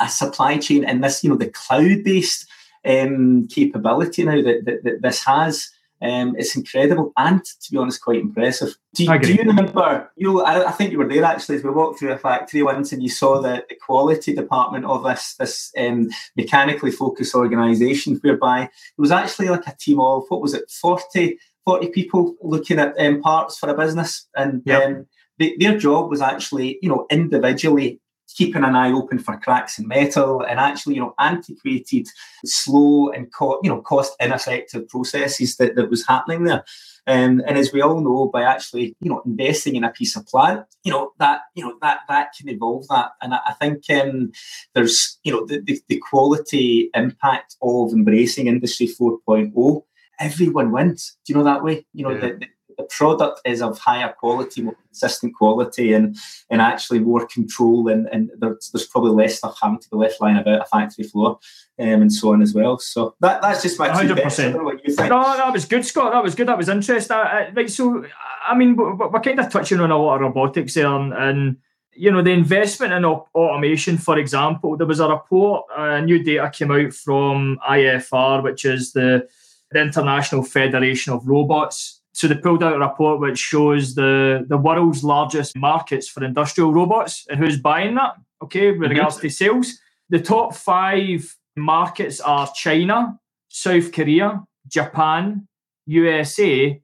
a 0.00 0.08
supply 0.08 0.58
chain 0.58 0.84
and 0.84 1.02
this, 1.02 1.22
you 1.22 1.30
know, 1.30 1.36
the 1.36 1.50
cloud 1.50 2.04
based 2.04 2.48
um, 2.84 3.46
capability 3.48 4.24
now 4.24 4.42
that, 4.42 4.64
that, 4.64 4.84
that 4.84 5.02
this 5.02 5.24
has 5.24 5.70
um, 6.02 6.34
it's 6.36 6.56
incredible 6.56 7.12
and, 7.16 7.42
to 7.44 7.70
be 7.70 7.78
honest, 7.78 8.02
quite 8.02 8.20
impressive. 8.20 8.76
Do 8.94 9.04
you, 9.04 9.18
do 9.18 9.32
you 9.32 9.42
remember? 9.44 10.10
You, 10.16 10.42
I, 10.42 10.68
I, 10.68 10.72
think 10.72 10.92
you 10.92 10.98
were 10.98 11.08
there 11.08 11.24
actually 11.24 11.56
as 11.56 11.64
we 11.64 11.70
walked 11.70 11.98
through 11.98 12.12
a 12.12 12.18
factory 12.18 12.62
once, 12.62 12.92
and 12.92 13.02
you 13.02 13.08
saw 13.08 13.40
the, 13.40 13.64
the 13.68 13.76
quality 13.76 14.34
department 14.34 14.84
of 14.84 15.04
this 15.04 15.34
this 15.38 15.72
um, 15.78 16.08
mechanically 16.36 16.90
focused 16.90 17.34
organisation, 17.34 18.16
whereby 18.16 18.64
it 18.64 18.70
was 18.98 19.12
actually 19.12 19.48
like 19.48 19.66
a 19.66 19.76
team 19.78 20.00
of 20.00 20.24
what 20.28 20.42
was 20.42 20.54
it, 20.54 20.70
40, 20.70 21.38
40 21.64 21.88
people 21.88 22.34
looking 22.42 22.78
at 22.78 22.98
um, 22.98 23.22
parts 23.22 23.58
for 23.58 23.68
a 23.68 23.76
business, 23.76 24.28
and 24.36 24.62
yep. 24.66 24.82
Um, 24.82 25.06
they, 25.38 25.56
their 25.58 25.76
job 25.76 26.10
was 26.10 26.20
actually, 26.20 26.78
you 26.80 26.88
know, 26.88 27.06
individually 27.10 28.00
keeping 28.34 28.64
an 28.64 28.76
eye 28.76 28.92
open 28.92 29.18
for 29.18 29.38
cracks 29.38 29.78
in 29.78 29.86
metal 29.86 30.42
and 30.42 30.58
actually, 30.58 30.96
you 30.96 31.00
know, 31.00 31.14
antiquated, 31.18 32.06
slow 32.44 33.10
and 33.10 33.32
co- 33.32 33.60
you 33.62 33.70
know 33.70 33.80
cost 33.80 34.14
ineffective 34.20 34.88
processes 34.88 35.56
that, 35.56 35.76
that 35.76 35.90
was 35.90 36.06
happening 36.06 36.44
there. 36.44 36.64
Um, 37.06 37.42
and 37.46 37.58
as 37.58 37.72
we 37.72 37.82
all 37.82 38.00
know, 38.00 38.30
by 38.32 38.42
actually 38.42 38.96
you 39.00 39.10
know 39.10 39.22
investing 39.24 39.76
in 39.76 39.84
a 39.84 39.90
piece 39.90 40.16
of 40.16 40.26
plant, 40.26 40.66
you 40.84 40.92
know 40.92 41.12
that 41.18 41.42
you 41.54 41.64
know 41.64 41.76
that 41.82 42.00
that 42.08 42.34
can 42.36 42.48
evolve 42.48 42.88
that. 42.88 43.12
And 43.22 43.34
I, 43.34 43.40
I 43.48 43.52
think 43.54 43.88
um, 43.90 44.32
there's 44.74 45.18
you 45.22 45.32
know 45.32 45.46
the, 45.46 45.60
the, 45.60 45.80
the 45.88 45.98
quality 45.98 46.90
impact 46.94 47.56
of 47.62 47.92
embracing 47.92 48.46
Industry 48.46 48.88
4.0 48.88 49.82
everyone 50.20 50.70
wins. 50.70 51.16
Do 51.24 51.32
you 51.32 51.38
know 51.38 51.44
that 51.44 51.64
way? 51.64 51.86
You 51.92 52.04
know, 52.04 52.12
yeah. 52.12 52.20
the, 52.20 52.46
the 52.76 52.84
product 52.84 53.40
is 53.44 53.62
of 53.62 53.78
higher 53.78 54.12
quality, 54.12 54.62
more 54.62 54.76
consistent 54.86 55.34
quality, 55.34 55.92
and 55.92 56.16
and 56.50 56.60
actually 56.60 57.00
more 57.00 57.26
control, 57.26 57.88
and, 57.88 58.08
and 58.12 58.30
there's, 58.38 58.70
there's 58.72 58.86
probably 58.86 59.10
less 59.10 59.38
stuff 59.38 59.58
having 59.60 59.78
to 59.80 59.90
be 59.90 59.96
left 59.96 60.20
lying 60.20 60.36
about 60.36 60.62
a 60.62 60.64
factory 60.64 61.04
floor, 61.04 61.38
um, 61.78 62.02
and 62.02 62.12
so 62.12 62.32
on 62.32 62.42
as 62.42 62.54
well. 62.54 62.78
So 62.78 63.14
that, 63.20 63.42
that's 63.42 63.62
just 63.62 63.78
my 63.78 63.88
hundred 63.88 64.22
percent. 64.22 64.54
No, 64.54 64.72
that 64.78 65.52
was 65.52 65.64
good, 65.64 65.84
Scott. 65.84 66.12
That 66.12 66.22
was 66.22 66.34
good. 66.34 66.48
That 66.48 66.58
was 66.58 66.68
interesting. 66.68 67.16
Uh, 67.16 67.50
right, 67.54 67.70
so 67.70 68.04
I 68.46 68.54
mean, 68.54 68.76
we're, 68.76 68.94
we're, 68.94 69.20
kind 69.20 69.40
of 69.40 69.50
touching 69.50 69.80
on 69.80 69.90
a 69.90 69.98
lot 69.98 70.16
of 70.16 70.20
robotics 70.22 70.74
there, 70.74 70.86
and, 70.86 71.12
and 71.12 71.56
you 71.94 72.10
know 72.10 72.22
the 72.22 72.30
investment 72.30 72.92
in 72.92 73.04
automation, 73.04 73.98
for 73.98 74.18
example. 74.18 74.76
There 74.76 74.86
was 74.86 75.00
a 75.00 75.08
report, 75.08 75.64
uh, 75.76 76.00
new 76.00 76.22
data 76.22 76.50
came 76.50 76.70
out 76.70 76.92
from 76.92 77.58
IFR, 77.68 78.42
which 78.42 78.64
is 78.64 78.92
the 78.92 79.28
the 79.74 79.80
International 79.80 80.42
Federation 80.42 81.12
of 81.12 81.26
Robots 81.26 82.00
so 82.14 82.28
they 82.28 82.36
pulled 82.36 82.62
out 82.62 82.76
a 82.76 82.78
report 82.78 83.18
which 83.18 83.40
shows 83.40 83.96
the, 83.96 84.46
the 84.48 84.56
world's 84.56 85.02
largest 85.02 85.56
markets 85.58 86.08
for 86.08 86.24
industrial 86.24 86.72
robots 86.72 87.26
and 87.28 87.40
who's 87.40 87.58
buying 87.60 87.96
that, 87.96 88.14
okay, 88.40 88.70
with 88.70 88.82
mm-hmm. 88.82 88.90
regards 88.90 89.16
to 89.16 89.28
sales. 89.28 89.80
The 90.10 90.20
top 90.20 90.54
five 90.54 91.36
markets 91.56 92.20
are 92.20 92.48
China, 92.54 93.18
South 93.48 93.90
Korea, 93.90 94.44
Japan, 94.68 95.48
USA, 95.86 96.80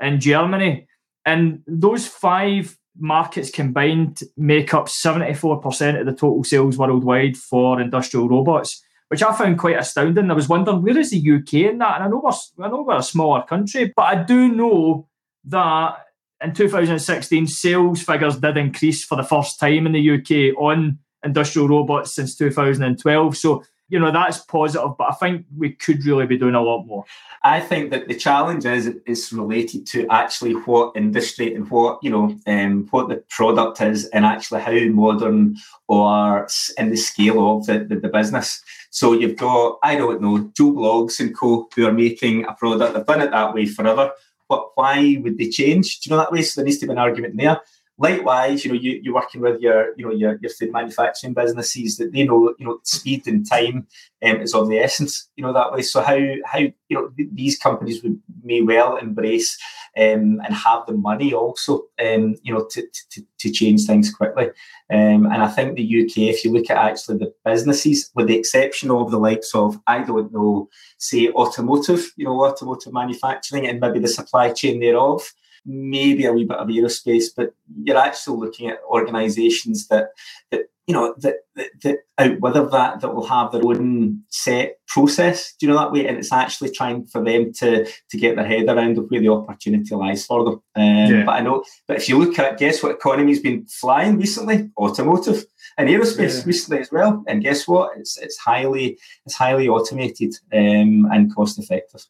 and 0.00 0.20
Germany. 0.20 0.88
And 1.24 1.62
those 1.68 2.08
five 2.08 2.76
markets 2.98 3.52
combined 3.52 4.20
make 4.36 4.74
up 4.74 4.86
74% 4.86 6.00
of 6.00 6.06
the 6.06 6.12
total 6.12 6.42
sales 6.42 6.76
worldwide 6.76 7.36
for 7.36 7.80
industrial 7.80 8.28
robots 8.28 8.82
which 9.12 9.22
I 9.22 9.36
found 9.36 9.58
quite 9.58 9.78
astounding. 9.78 10.30
I 10.30 10.34
was 10.34 10.48
wondering 10.48 10.80
where 10.80 10.96
is 10.96 11.10
the 11.10 11.18
UK 11.18 11.70
in 11.70 11.78
that, 11.80 11.96
and 11.96 12.04
I 12.04 12.08
know 12.08 12.22
we're 12.24 12.64
I 12.64 12.70
know 12.70 12.80
we're 12.80 12.96
a 12.96 13.02
smaller 13.02 13.42
country, 13.42 13.92
but 13.94 14.04
I 14.04 14.24
do 14.24 14.48
know 14.48 15.06
that 15.44 15.98
in 16.42 16.54
2016 16.54 17.46
sales 17.46 18.00
figures 18.00 18.38
did 18.38 18.56
increase 18.56 19.04
for 19.04 19.16
the 19.16 19.22
first 19.22 19.60
time 19.60 19.84
in 19.84 19.92
the 19.92 20.12
UK 20.12 20.56
on 20.56 20.98
industrial 21.22 21.68
robots 21.68 22.14
since 22.14 22.34
2012. 22.36 23.36
So 23.36 23.62
you 23.92 24.00
know 24.00 24.10
that's 24.10 24.38
positive, 24.38 24.96
but 24.96 25.10
I 25.10 25.12
think 25.12 25.44
we 25.54 25.72
could 25.72 26.04
really 26.06 26.26
be 26.26 26.38
doing 26.38 26.54
a 26.54 26.62
lot 26.62 26.86
more. 26.86 27.04
I 27.44 27.60
think 27.60 27.90
that 27.90 28.08
the 28.08 28.14
challenge 28.14 28.64
is 28.64 28.86
is 29.04 29.30
related 29.34 29.86
to 29.88 30.08
actually 30.08 30.52
what 30.52 30.96
industry 30.96 31.54
and 31.54 31.70
what 31.70 32.02
you 32.02 32.10
know 32.10 32.34
um, 32.46 32.88
what 32.90 33.10
the 33.10 33.22
product 33.28 33.82
is, 33.82 34.06
and 34.06 34.24
actually 34.24 34.62
how 34.62 34.78
modern 34.94 35.56
or 35.88 36.48
in 36.78 36.88
the 36.88 36.96
scale 36.96 37.58
of 37.58 37.66
the, 37.66 37.80
the, 37.80 37.96
the 37.96 38.08
business. 38.08 38.62
So 38.88 39.12
you've 39.12 39.36
got 39.36 39.78
I 39.82 39.96
don't 39.96 40.22
know 40.22 40.50
Joe 40.56 40.72
Bloggs 40.72 41.20
and 41.20 41.36
Co 41.36 41.68
who 41.76 41.86
are 41.86 41.92
making 41.92 42.46
a 42.46 42.54
product. 42.54 42.94
They've 42.94 43.04
done 43.04 43.20
it 43.20 43.30
that 43.30 43.52
way 43.52 43.66
forever. 43.66 44.10
But 44.48 44.70
why 44.74 45.18
would 45.22 45.36
they 45.36 45.50
change? 45.50 46.00
Do 46.00 46.08
you 46.08 46.16
know 46.16 46.22
that 46.22 46.32
way? 46.32 46.42
So 46.42 46.60
there 46.60 46.66
needs 46.66 46.78
to 46.78 46.86
be 46.86 46.92
an 46.92 46.98
argument 46.98 47.36
there. 47.36 47.60
Likewise, 47.98 48.64
you 48.64 48.72
know, 48.72 48.78
you, 48.78 49.00
you're 49.02 49.14
working 49.14 49.40
with 49.40 49.60
your, 49.60 49.94
you 49.96 50.04
know, 50.04 50.12
your, 50.12 50.38
your 50.40 50.50
food 50.50 50.72
manufacturing 50.72 51.34
businesses 51.34 51.98
that 51.98 52.12
they 52.12 52.24
know, 52.24 52.54
you 52.58 52.66
know, 52.66 52.78
speed 52.84 53.26
and 53.26 53.48
time 53.48 53.86
um, 54.22 54.40
is 54.40 54.54
of 54.54 54.68
the 54.68 54.78
essence, 54.78 55.28
you 55.36 55.44
know, 55.44 55.52
that 55.52 55.72
way. 55.72 55.82
So 55.82 56.00
how, 56.00 56.18
how, 56.44 56.58
you 56.58 56.72
know, 56.90 57.10
these 57.32 57.58
companies 57.58 58.02
would 58.02 58.20
may 58.42 58.60
well 58.60 58.96
embrace 58.96 59.58
um, 59.96 60.40
and 60.44 60.54
have 60.54 60.86
the 60.86 60.94
money 60.94 61.34
also, 61.34 61.82
um, 62.00 62.36
you 62.42 62.52
know, 62.52 62.66
to, 62.70 62.86
to, 63.10 63.22
to 63.40 63.50
change 63.50 63.84
things 63.84 64.12
quickly. 64.12 64.46
Um, 64.90 65.26
and 65.26 65.42
I 65.42 65.48
think 65.48 65.76
the 65.76 66.04
UK, 66.04 66.34
if 66.34 66.44
you 66.44 66.52
look 66.52 66.70
at 66.70 66.78
actually 66.78 67.18
the 67.18 67.34
businesses, 67.44 68.10
with 68.14 68.28
the 68.28 68.38
exception 68.38 68.90
of 68.90 69.10
the 69.10 69.18
likes 69.18 69.54
of, 69.54 69.78
I 69.86 70.02
don't 70.02 70.32
know, 70.32 70.68
say 70.98 71.28
automotive, 71.30 72.10
you 72.16 72.24
know, 72.24 72.44
automotive 72.44 72.92
manufacturing 72.92 73.66
and 73.66 73.80
maybe 73.80 73.98
the 73.98 74.08
supply 74.08 74.52
chain 74.52 74.80
thereof, 74.80 75.22
maybe 75.64 76.24
a 76.24 76.32
wee 76.32 76.44
bit 76.44 76.58
of 76.58 76.68
aerospace, 76.68 77.26
but 77.36 77.54
you're 77.84 77.96
actually 77.96 78.38
looking 78.38 78.68
at 78.68 78.78
organisations 78.88 79.88
that 79.88 80.10
that 80.50 80.66
you 80.86 80.94
know 80.94 81.14
that, 81.18 81.36
that, 81.54 81.70
that 81.82 81.98
out 82.18 82.40
whether 82.40 82.66
that 82.66 83.00
that 83.00 83.14
will 83.14 83.26
have 83.26 83.52
their 83.52 83.64
own 83.64 84.22
set 84.28 84.78
process. 84.88 85.54
Do 85.54 85.66
you 85.66 85.72
know 85.72 85.78
that 85.78 85.92
way? 85.92 86.06
And 86.06 86.18
it's 86.18 86.32
actually 86.32 86.70
trying 86.70 87.06
for 87.06 87.22
them 87.22 87.52
to 87.54 87.86
to 87.86 88.18
get 88.18 88.36
their 88.36 88.46
head 88.46 88.68
around 88.68 88.96
where 88.96 89.20
the 89.20 89.28
opportunity 89.28 89.94
lies 89.94 90.26
for 90.26 90.44
them. 90.44 90.62
Um, 90.74 91.14
yeah. 91.14 91.24
But 91.24 91.32
I 91.32 91.40
know, 91.40 91.64
but 91.86 91.98
if 91.98 92.08
you 92.08 92.18
look 92.18 92.38
at 92.38 92.58
guess 92.58 92.82
what 92.82 92.92
economy's 92.92 93.40
been 93.40 93.64
flying 93.66 94.18
recently? 94.18 94.70
Automotive 94.76 95.44
and 95.78 95.88
aerospace 95.88 96.38
yeah. 96.38 96.42
recently 96.46 96.80
as 96.80 96.90
well. 96.90 97.22
And 97.28 97.42
guess 97.42 97.68
what? 97.68 97.96
It's 97.96 98.18
it's 98.18 98.38
highly 98.38 98.98
it's 99.24 99.36
highly 99.36 99.68
automated 99.68 100.34
um, 100.52 101.08
and 101.12 101.34
cost 101.34 101.58
effective. 101.58 102.04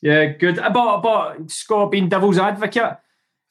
Yeah, 0.00 0.26
good. 0.26 0.58
About 0.58 0.98
about 0.98 1.50
Scott 1.50 1.90
being 1.90 2.08
devil's 2.08 2.38
advocate. 2.38 2.98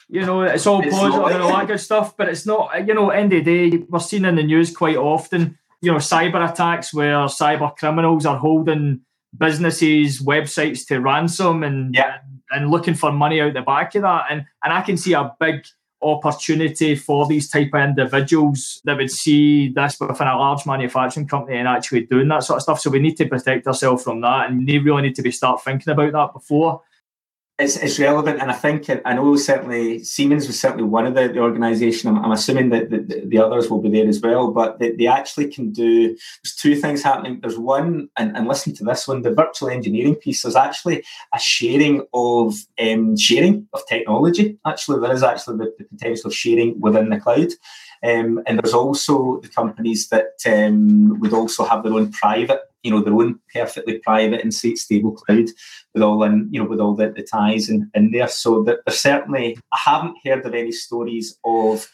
You 0.10 0.25
know, 0.25 0.44
it's 0.44 0.66
all 0.66 0.82
it's 0.82 0.96
positive 0.96 1.25
and 1.25 1.44
all 1.44 1.58
that 1.58 1.68
good 1.68 1.80
stuff, 1.80 2.16
but 2.16 2.30
it's 2.30 2.46
not. 2.46 2.88
You 2.88 2.94
know, 2.94 3.10
end 3.10 3.34
of 3.34 3.44
the 3.44 3.70
day, 3.70 3.86
we're 3.89 4.00
seeing 4.00 4.25
in 4.25 4.36
the 4.36 4.44
news 4.44 4.75
quite 4.75 4.96
often. 4.96 5.58
You 5.82 5.92
know, 5.92 5.98
cyber 5.98 6.50
attacks 6.50 6.94
where 6.94 7.18
cyber 7.25 7.75
criminals 7.75 8.25
are 8.25 8.38
holding 8.38 9.01
businesses, 9.38 10.22
websites 10.22 10.88
to 10.88 11.00
ransom 11.00 11.63
and 11.63 11.94
yeah. 11.94 12.20
and 12.51 12.72
looking 12.72 12.94
for 12.94 13.12
money 13.12 13.42
out 13.42 13.54
the 13.54 13.62
back 13.62 13.94
of 13.96 14.04
that. 14.04 14.27
And 14.32 14.46
and 14.63 14.74
I 14.74 14.82
can 14.82 14.96
see 14.96 15.13
a 15.13 15.36
big 15.39 15.66
opportunity 16.01 16.96
for 16.96 17.27
these 17.27 17.50
type 17.50 17.70
of 17.74 17.82
individuals 17.82 18.82
that 18.86 18.98
would 18.98 19.12
see 19.12 19.70
this 19.70 20.00
within 20.00 20.27
a 20.27 20.38
large 20.38 20.66
manufacturing 20.66 21.27
company 21.27 21.58
and 21.58 21.68
actually 21.68 22.01
doing 22.01 22.27
that 22.27 22.44
sort 22.44 22.58
of 22.58 22.63
stuff. 22.63 22.80
So 22.80 22.89
we 22.89 23.00
need 23.00 23.18
to 23.18 23.27
protect 23.27 23.68
ourselves 23.68 24.04
from 24.04 24.22
that, 24.22 24.50
and 24.50 24.68
they 24.68 24.77
really 24.77 25.01
need 25.04 25.16
to 25.16 25.22
be 25.22 25.32
start 25.32 25.63
thinking 25.63 25.92
about 25.92 26.12
that 26.13 26.34
before 26.34 26.82
it's, 27.60 27.76
it's 27.76 27.98
relevant, 27.98 28.40
and 28.40 28.52
I 28.52 28.54
think 28.54 28.88
I 29.04 29.14
know 29.14 29.36
certainly 29.36 30.04
Siemens 30.04 30.46
was 30.46 30.60
certainly 30.60 30.84
one 30.84 31.08
of 31.08 31.16
the, 31.16 31.28
the 31.28 31.40
organisation. 31.40 32.08
I'm, 32.08 32.24
I'm, 32.24 32.32
assuming 32.32 32.70
that 32.70 32.92
the, 32.92 33.24
the, 33.26 33.40
others 33.40 33.68
will 33.68 33.82
be 33.82 33.90
there 33.90 34.08
as 34.08 34.22
well, 34.22 34.52
but 34.52 34.78
they, 34.78 34.92
they, 34.92 35.08
actually 35.08 35.50
can 35.50 35.72
do. 35.72 36.10
There's 36.44 36.56
two 36.56 36.76
things 36.76 37.02
happening. 37.02 37.40
There's 37.42 37.58
one, 37.58 38.10
and, 38.16 38.38
and 38.38 38.48
listen 38.48 38.76
to 38.76 38.84
this 38.84 39.08
one: 39.08 39.24
the 39.24 39.34
virtual 39.34 39.70
engineering 39.70 40.16
piece. 40.16 40.44
There's 40.44 40.56
actually 40.56 41.04
a 41.34 41.40
sharing 41.40 42.06
of 42.14 42.54
um, 42.80 43.18
sharing 43.18 43.68
of 43.74 43.88
technology. 43.88 44.60
Actually, 44.68 45.02
there 45.02 45.14
is 45.14 45.24
actually 45.24 45.58
the, 45.58 45.74
the 45.80 45.86
potential 45.86 46.28
of 46.28 46.36
sharing 46.36 46.80
within 46.80 47.10
the 47.10 47.20
cloud. 47.20 47.50
Um, 48.04 48.44
and 48.46 48.60
there's 48.60 48.76
also 48.76 49.40
the 49.42 49.48
companies 49.48 50.10
that 50.10 50.34
um, 50.46 51.20
would 51.20 51.34
also 51.34 51.66
have 51.66 51.82
their 51.82 51.94
own 51.94 52.12
private, 52.12 52.62
you 52.88 52.94
know, 52.94 53.01
their 53.01 53.13
own 53.13 53.38
perfectly 53.53 54.00
private 54.00 54.41
and 54.41 54.53
stable 54.53 55.12
cloud 55.12 55.48
with 55.94 56.01
all 56.01 56.24
in, 56.24 56.48
you 56.50 56.63
know, 56.63 56.70
with 56.70 56.79
all 56.79 56.96
the, 56.96 57.10
the 57.10 57.22
ties 57.22 57.70
in, 57.70 57.91
in 57.94 58.12
there. 58.12 58.29
So 58.29 58.63
that 58.63 58.79
certainly, 58.88 59.58
I 59.74 59.77
haven't 59.77 60.15
heard 60.24 60.46
of 60.46 60.53
any 60.53 60.72
stories 60.72 61.38
of 61.44 61.86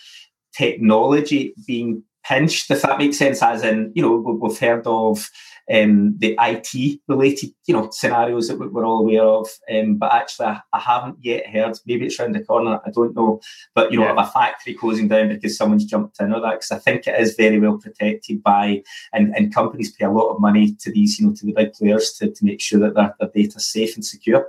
technology 0.55 1.55
being 1.65 2.03
pinched, 2.23 2.71
if 2.71 2.81
that 2.81 2.97
makes 2.97 3.17
sense, 3.17 3.41
as 3.41 3.63
in, 3.63 3.91
you 3.95 4.01
know, 4.01 4.15
we've 4.15 4.59
heard 4.59 4.85
of 4.85 5.29
um, 5.71 6.17
the 6.17 6.37
IT 6.39 6.99
related, 7.07 7.51
you 7.65 7.73
know, 7.73 7.89
scenarios 7.91 8.47
that 8.47 8.57
we're 8.57 8.85
all 8.85 8.99
aware 8.99 9.23
of. 9.23 9.47
Um, 9.73 9.95
but 9.95 10.13
actually, 10.13 10.47
I, 10.47 10.61
I, 10.73 10.79
haven't 10.79 11.17
yet 11.21 11.47
heard. 11.47 11.79
Maybe 11.85 12.05
it's 12.05 12.19
around 12.19 12.35
the 12.35 12.43
corner. 12.43 12.79
I 12.85 12.91
don't 12.91 13.15
know. 13.15 13.39
But 13.73 13.91
you 13.91 13.99
know, 13.99 14.13
yeah. 14.13 14.21
a 14.21 14.27
factory 14.27 14.73
closing 14.73 15.07
down 15.07 15.29
because 15.29 15.57
someone's 15.57 15.85
jumped 15.85 16.19
in 16.19 16.33
or 16.33 16.41
that. 16.41 16.55
Because 16.55 16.71
I 16.71 16.79
think 16.79 17.07
it 17.07 17.19
is 17.19 17.35
very 17.35 17.59
well 17.59 17.77
protected 17.77 18.43
by, 18.43 18.83
and, 19.13 19.33
and 19.35 19.53
companies 19.53 19.91
pay 19.91 20.05
a 20.05 20.11
lot 20.11 20.33
of 20.33 20.41
money 20.41 20.75
to 20.81 20.91
these, 20.91 21.19
you 21.19 21.27
know, 21.27 21.33
to 21.35 21.45
the 21.45 21.53
big 21.53 21.73
players 21.73 22.13
to, 22.13 22.29
to 22.29 22.45
make 22.45 22.61
sure 22.61 22.79
that 22.81 22.95
their, 22.95 23.15
their 23.19 23.29
data 23.29 23.57
is 23.57 23.71
safe 23.71 23.95
and 23.95 24.05
secure. 24.05 24.47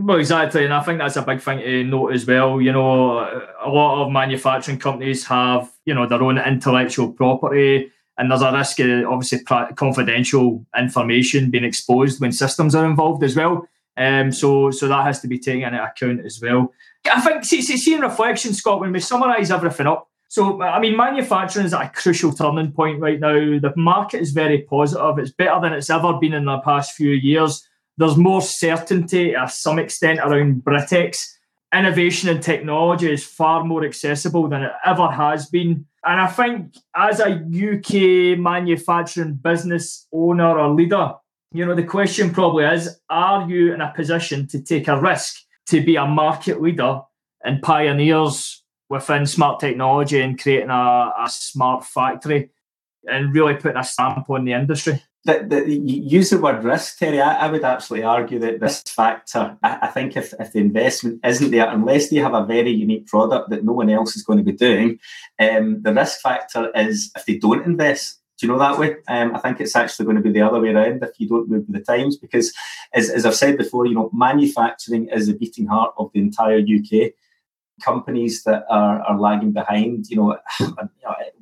Well, 0.00 0.18
exactly, 0.18 0.64
and 0.64 0.72
I 0.72 0.80
think 0.84 1.00
that's 1.00 1.16
a 1.16 1.22
big 1.22 1.40
thing 1.40 1.58
to 1.58 1.82
note 1.82 2.12
as 2.12 2.24
well. 2.24 2.60
You 2.60 2.70
know, 2.70 3.18
a 3.60 3.68
lot 3.68 4.04
of 4.04 4.12
manufacturing 4.12 4.78
companies 4.78 5.26
have, 5.26 5.72
you 5.88 5.94
know, 5.94 6.06
their 6.06 6.22
own 6.22 6.38
intellectual 6.38 7.10
property 7.10 7.90
and 8.18 8.30
there's 8.30 8.42
a 8.42 8.52
risk 8.52 8.80
of 8.80 9.06
obviously 9.06 9.38
confidential 9.76 10.66
information 10.76 11.50
being 11.50 11.64
exposed 11.64 12.20
when 12.20 12.32
systems 12.32 12.74
are 12.74 12.84
involved 12.84 13.22
as 13.22 13.36
well. 13.36 13.66
Um, 13.96 14.32
so 14.32 14.70
so 14.70 14.88
that 14.88 15.04
has 15.04 15.20
to 15.20 15.28
be 15.28 15.38
taken 15.38 15.62
into 15.62 15.82
account 15.82 16.24
as 16.24 16.40
well. 16.42 16.72
I 17.10 17.20
think 17.20 17.44
see, 17.44 17.62
see, 17.62 17.94
in 17.94 18.00
reflection, 18.00 18.52
Scott, 18.54 18.80
when 18.80 18.92
we 18.92 19.00
summarise 19.00 19.50
everything 19.50 19.86
up. 19.86 20.08
So 20.28 20.60
I 20.60 20.78
mean, 20.78 20.96
manufacturing 20.96 21.66
is 21.66 21.74
at 21.74 21.86
a 21.86 21.88
crucial 21.88 22.32
turning 22.32 22.72
point 22.72 23.00
right 23.00 23.18
now. 23.18 23.34
The 23.34 23.72
market 23.76 24.20
is 24.20 24.32
very 24.32 24.62
positive. 24.62 25.18
It's 25.18 25.32
better 25.32 25.60
than 25.62 25.72
it's 25.72 25.90
ever 25.90 26.18
been 26.20 26.34
in 26.34 26.44
the 26.44 26.58
past 26.58 26.92
few 26.92 27.12
years. 27.12 27.66
There's 27.96 28.16
more 28.16 28.42
certainty 28.42 29.32
to 29.32 29.48
some 29.48 29.78
extent 29.78 30.20
around 30.20 30.62
Brexit 30.64 31.16
innovation 31.74 32.28
and 32.28 32.42
technology 32.42 33.12
is 33.12 33.24
far 33.24 33.64
more 33.64 33.84
accessible 33.84 34.48
than 34.48 34.62
it 34.62 34.72
ever 34.84 35.08
has 35.10 35.48
been. 35.48 35.86
And 36.04 36.20
I 36.20 36.26
think 36.26 36.74
as 36.96 37.20
a 37.20 37.32
UK 37.32 38.38
manufacturing 38.38 39.34
business 39.34 40.06
owner 40.12 40.58
or 40.58 40.74
leader, 40.74 41.12
you 41.52 41.64
know, 41.64 41.74
the 41.74 41.84
question 41.84 42.30
probably 42.30 42.64
is 42.64 42.98
are 43.08 43.48
you 43.48 43.74
in 43.74 43.80
a 43.80 43.92
position 43.94 44.46
to 44.48 44.62
take 44.62 44.88
a 44.88 45.00
risk 45.00 45.34
to 45.66 45.84
be 45.84 45.96
a 45.96 46.06
market 46.06 46.60
leader 46.62 47.00
and 47.44 47.62
pioneers 47.62 48.62
within 48.90 49.26
smart 49.26 49.60
technology 49.60 50.20
and 50.20 50.40
creating 50.40 50.70
a, 50.70 51.12
a 51.18 51.28
smart 51.28 51.84
factory 51.84 52.50
and 53.06 53.34
really 53.34 53.54
putting 53.54 53.76
a 53.76 53.84
stamp 53.84 54.28
on 54.30 54.44
the 54.44 54.52
industry? 54.52 55.02
The, 55.24 55.44
the, 55.46 55.70
use 55.70 56.30
the 56.30 56.38
word 56.38 56.64
risk, 56.64 56.98
Terry. 56.98 57.20
I, 57.20 57.46
I, 57.46 57.50
would 57.50 57.64
absolutely 57.64 58.04
argue 58.04 58.38
that 58.38 58.60
this 58.60 58.82
factor, 58.82 59.56
I, 59.62 59.78
I, 59.82 59.86
think 59.88 60.16
if, 60.16 60.32
if 60.38 60.52
the 60.52 60.60
investment 60.60 61.20
isn't 61.24 61.50
there, 61.50 61.68
unless 61.68 62.08
they 62.08 62.16
have 62.16 62.34
a 62.34 62.46
very 62.46 62.70
unique 62.70 63.06
product 63.06 63.50
that 63.50 63.64
no 63.64 63.72
one 63.72 63.90
else 63.90 64.16
is 64.16 64.22
going 64.22 64.38
to 64.38 64.44
be 64.44 64.52
doing, 64.52 64.98
um, 65.38 65.82
the 65.82 65.92
risk 65.92 66.20
factor 66.20 66.70
is 66.74 67.10
if 67.16 67.26
they 67.26 67.36
don't 67.36 67.66
invest. 67.66 68.20
Do 68.38 68.46
you 68.46 68.52
know 68.52 68.58
that 68.60 68.78
way? 68.78 68.94
Um, 69.08 69.34
I 69.34 69.40
think 69.40 69.60
it's 69.60 69.74
actually 69.74 70.04
going 70.04 70.16
to 70.16 70.22
be 70.22 70.30
the 70.30 70.42
other 70.42 70.60
way 70.60 70.68
around 70.68 71.02
if 71.02 71.10
you 71.18 71.28
don't 71.28 71.50
move 71.50 71.64
with 71.66 71.76
the 71.76 71.92
times, 71.92 72.16
because 72.16 72.54
as, 72.94 73.10
as 73.10 73.26
I've 73.26 73.34
said 73.34 73.58
before, 73.58 73.86
you 73.86 73.94
know, 73.94 74.10
manufacturing 74.12 75.08
is 75.08 75.26
the 75.26 75.34
beating 75.34 75.66
heart 75.66 75.92
of 75.98 76.10
the 76.14 76.20
entire 76.20 76.60
UK 76.60 77.10
companies 77.82 78.44
that 78.44 78.64
are, 78.70 79.02
are 79.02 79.18
lagging 79.18 79.52
behind, 79.52 80.06
you 80.08 80.16
know, 80.16 80.38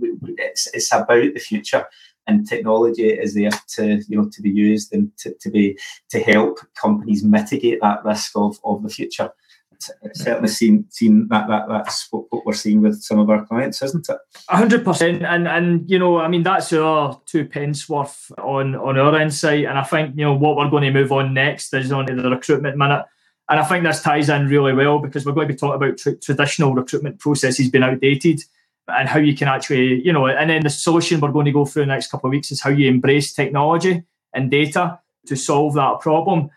it's, 0.01 0.69
it's 0.73 0.93
about 0.93 1.35
the 1.35 1.39
future 1.39 1.85
and 2.27 2.49
technology 2.49 3.09
is 3.09 3.35
there 3.35 3.51
to 3.69 4.03
you 4.09 4.17
know 4.17 4.29
to 4.33 4.43
be 4.43 4.51
used 4.51 4.93
and 4.93 5.17
to, 5.19 5.35
to 5.41 5.51
be 5.51 5.79
to 6.11 6.21
help 6.21 6.59
companies 6.75 7.25
mitigate 7.25 7.81
that 7.81 8.05
risk 8.05 8.33
of, 8.37 8.59
of 8.65 8.83
the 8.83 8.89
future. 8.89 9.31
It's, 9.73 9.91
certainly 10.23 10.49
seen 10.49 10.87
seen 10.89 11.29
that, 11.29 11.49
that 11.49 11.69
that's 11.69 12.09
what, 12.11 12.25
what, 12.31 12.47
we're 12.47 12.55
seeing 12.55 12.81
with 12.81 13.03
some 13.03 13.19
of 13.19 13.29
our 13.29 13.45
clients, 13.45 13.83
isn't 13.83 14.09
it? 14.09 14.17
hundred 14.49 14.85
percent, 14.85 15.23
and 15.23 15.47
and 15.47 15.89
you 15.91 15.99
know, 15.99 16.19
I 16.19 16.29
mean, 16.29 16.43
that's 16.43 16.73
our 16.73 17.21
two 17.27 17.45
pence 17.45 17.87
worth 17.87 18.33
on 18.39 18.75
on 18.75 18.99
our 18.99 19.21
insight, 19.21 19.67
and 19.67 19.79
I 19.79 19.83
think 19.83 20.17
you 20.17 20.25
know 20.25 20.35
what 20.35 20.57
we're 20.57 20.71
going 20.71 20.85
to 20.85 20.91
move 20.91 21.13
on 21.13 21.35
next 21.35 21.75
is 21.75 21.93
on 21.93 22.07
the 22.07 22.31
recruitment 22.31 22.79
minute. 22.79 23.05
And 23.49 23.61
I 23.61 23.65
think 23.65 23.85
this 23.85 24.03
ties 24.03 24.29
in 24.29 24.49
really 24.49 24.73
well 24.73 24.99
because 24.99 25.25
we're 25.25 25.33
going 25.33 25.47
to 25.47 25.55
be 25.55 25.59
talking 25.59 25.77
about 25.77 25.99
tr- 25.99 26.19
traditional 26.21 26.75
recruitment 26.75 27.21
processes 27.21 27.71
being 27.71 27.85
outdated 27.85 28.41
and 28.89 29.09
how 29.09 29.19
you 29.19 29.35
can 29.37 29.49
actually, 29.49 30.01
you 30.03 30.13
know, 30.13 30.27
and 30.27 30.49
then 30.49 30.63
the 30.63 30.71
solution 30.71 31.21
we're 31.21 31.33
going 31.33 31.47
to 31.47 31.53
go 31.53 31.65
through 31.65 31.83
the 31.83 31.87
next 31.87 32.11
couple 32.11 32.29
of 32.29 32.33
weeks 32.33 32.51
is 32.51 32.61
how 32.61 32.71
you 32.71 32.89
embrace 32.89 33.33
technology 33.33 34.05
and 34.33 34.51
data 34.51 34.99
to 35.27 35.37
solve 35.37 35.75
that 35.75 36.01
problem 36.01 36.51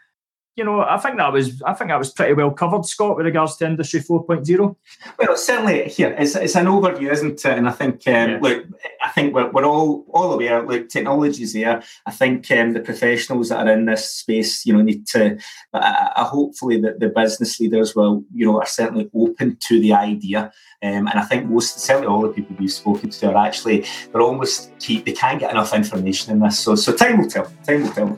you 0.56 0.66
know, 0.66 0.82
I 0.82 0.98
think 0.98 1.18
that 1.18 1.32
was 1.32 1.62
I 1.62 1.74
think 1.74 1.90
that 1.90 2.00
was 2.00 2.12
pretty 2.12 2.34
well 2.34 2.52
covered, 2.52 2.86
Scott, 2.86 3.16
with 3.16 3.26
regards 3.26 3.56
to 3.58 3.66
Industry 3.66 4.02
4.0. 4.02 4.76
Well, 5.18 5.38
certainly 5.38 5.88
here 5.88 6.14
it's, 6.18 6.36
it's 6.36 6.56
an 6.56 6.66
overview, 6.66 7.12
isn't 7.12 7.46
it? 7.46 7.58
And 7.58 7.68
I 7.68 7.72
think 7.72 8.06
um, 8.08 8.30
yeah. 8.30 8.40
look, 8.42 8.66
I 9.02 9.10
think 9.10 9.34
we're, 9.34 9.50
we're 9.52 9.66
all 9.66 10.06
all 10.10 10.34
aware. 10.34 10.62
Look, 10.66 10.90
technology's 10.90 11.54
there. 11.54 11.82
I 12.06 12.12
think 12.12 12.52
um, 12.52 12.74
the 12.74 12.82
professionals 12.82 13.50
that 13.50 13.66
are 13.66 13.74
in 13.74 13.86
this 13.86 14.12
space, 14.12 14.66
you 14.66 14.74
know, 14.74 14.82
need 14.82 15.08
to. 15.08 15.38
Uh, 15.74 16.08
uh, 16.16 16.26
hopefully, 16.26 16.82
that 16.82 17.00
the 17.00 17.10
business 17.10 17.60
leaders 17.60 17.96
will, 17.96 18.24
you 18.34 18.46
know, 18.46 18.60
are 18.60 18.66
certainly 18.66 19.10
open 19.16 19.58
to 19.68 19.80
the 19.80 19.94
idea. 19.94 20.52
Um, 20.82 21.08
and 21.08 21.20
I 21.20 21.24
think 21.24 21.50
most, 21.50 21.80
certainly 21.80 22.08
all 22.08 22.22
the 22.22 22.30
people 22.30 22.56
we've 22.60 22.72
spoken 22.72 23.10
to 23.10 23.32
are 23.32 23.46
actually 23.46 23.86
they're 24.12 24.22
almost 24.22 24.78
keep 24.80 25.06
they 25.06 25.14
can't 25.14 25.40
get 25.40 25.52
enough 25.52 25.74
information 25.74 26.34
in 26.34 26.40
this. 26.40 26.60
So, 26.60 26.76
so 26.76 26.94
time 26.94 27.20
will 27.20 27.30
tell. 27.30 27.52
Time 27.66 27.84
will 27.84 27.92
tell. 27.92 28.18